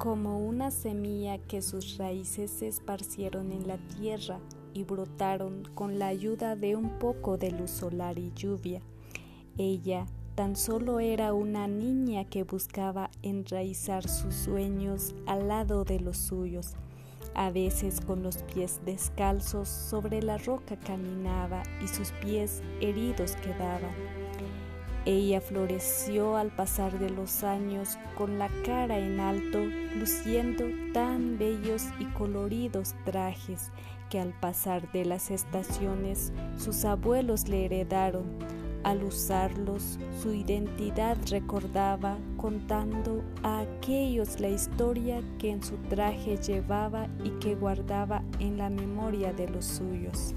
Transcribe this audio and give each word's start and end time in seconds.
como 0.00 0.38
una 0.38 0.70
semilla 0.70 1.36
que 1.36 1.60
sus 1.60 1.98
raíces 1.98 2.50
se 2.50 2.68
esparcieron 2.68 3.52
en 3.52 3.68
la 3.68 3.76
tierra 3.76 4.40
y 4.72 4.84
brotaron 4.84 5.64
con 5.74 5.98
la 5.98 6.06
ayuda 6.06 6.56
de 6.56 6.74
un 6.74 6.98
poco 6.98 7.36
de 7.36 7.50
luz 7.50 7.70
solar 7.70 8.18
y 8.18 8.32
lluvia. 8.34 8.80
Ella 9.58 10.06
tan 10.36 10.56
solo 10.56 11.00
era 11.00 11.34
una 11.34 11.68
niña 11.68 12.24
que 12.24 12.44
buscaba 12.44 13.10
enraizar 13.22 14.08
sus 14.08 14.34
sueños 14.34 15.14
al 15.26 15.48
lado 15.48 15.84
de 15.84 16.00
los 16.00 16.16
suyos. 16.16 16.72
A 17.34 17.50
veces 17.50 18.00
con 18.00 18.22
los 18.22 18.38
pies 18.54 18.80
descalzos 18.86 19.68
sobre 19.68 20.22
la 20.22 20.38
roca 20.38 20.78
caminaba 20.78 21.62
y 21.84 21.88
sus 21.88 22.12
pies 22.12 22.62
heridos 22.80 23.36
quedaban. 23.36 24.19
Ella 25.06 25.40
floreció 25.40 26.36
al 26.36 26.50
pasar 26.50 26.98
de 26.98 27.08
los 27.08 27.42
años 27.42 27.98
con 28.16 28.38
la 28.38 28.48
cara 28.64 28.98
en 28.98 29.18
alto, 29.18 29.58
luciendo 29.98 30.64
tan 30.92 31.38
bellos 31.38 31.84
y 31.98 32.04
coloridos 32.06 32.94
trajes 33.04 33.70
que 34.10 34.20
al 34.20 34.34
pasar 34.40 34.90
de 34.92 35.06
las 35.06 35.30
estaciones 35.30 36.32
sus 36.58 36.84
abuelos 36.84 37.48
le 37.48 37.64
heredaron. 37.64 38.24
Al 38.82 39.02
usarlos, 39.04 39.98
su 40.22 40.32
identidad 40.32 41.16
recordaba 41.28 42.16
contando 42.36 43.22
a 43.42 43.60
aquellos 43.60 44.40
la 44.40 44.48
historia 44.48 45.22
que 45.38 45.50
en 45.50 45.62
su 45.62 45.76
traje 45.88 46.38
llevaba 46.38 47.06
y 47.22 47.30
que 47.40 47.54
guardaba 47.54 48.22
en 48.38 48.58
la 48.58 48.70
memoria 48.70 49.32
de 49.32 49.48
los 49.48 49.64
suyos. 49.66 50.34